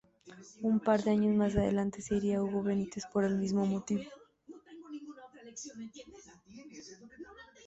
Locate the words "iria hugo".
2.19-2.63